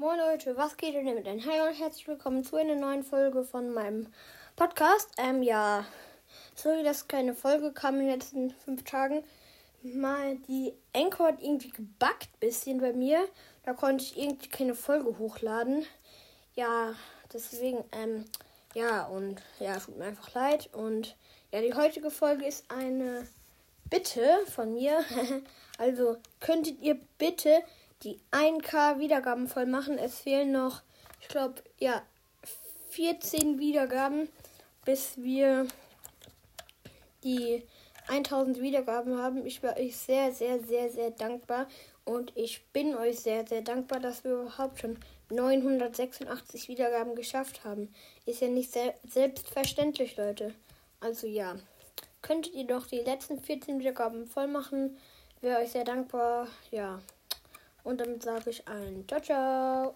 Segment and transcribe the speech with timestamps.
[0.00, 1.44] Moin Leute, was geht denn mit denn?
[1.44, 4.06] Hi und herzlich willkommen zu einer neuen Folge von meinem
[4.54, 5.10] Podcast.
[5.18, 5.84] Ähm, ja,
[6.54, 9.24] sorry, dass keine Folge kam in den letzten fünf Tagen.
[9.82, 13.26] Mal die Anchor hat irgendwie gebackt bisschen bei mir.
[13.64, 15.84] Da konnte ich irgendwie keine Folge hochladen.
[16.54, 16.94] Ja,
[17.32, 18.24] deswegen, ähm,
[18.74, 20.70] ja, und ja, tut mir einfach leid.
[20.74, 21.16] Und
[21.50, 23.26] ja, die heutige Folge ist eine
[23.90, 24.22] Bitte
[24.54, 25.04] von mir.
[25.78, 27.64] also könntet ihr bitte
[28.02, 29.98] die 1K Wiedergaben voll machen.
[29.98, 30.82] Es fehlen noch,
[31.20, 32.02] ich glaube, ja,
[32.90, 34.28] 14 Wiedergaben,
[34.84, 35.66] bis wir
[37.24, 37.62] die
[38.08, 39.44] 1000 Wiedergaben haben.
[39.46, 41.68] Ich bin euch sehr, sehr, sehr, sehr dankbar.
[42.04, 44.98] Und ich bin euch sehr, sehr dankbar, dass wir überhaupt schon
[45.30, 47.92] 986 Wiedergaben geschafft haben.
[48.24, 50.54] Ist ja nicht se selbstverständlich, Leute.
[51.00, 51.56] Also ja,
[52.22, 54.96] könntet ihr doch die letzten 14 Wiedergaben voll machen.
[55.42, 56.48] Wäre euch sehr dankbar.
[56.70, 57.00] Ja.
[57.88, 59.94] Und damit sage ich ein Ciao, ciao.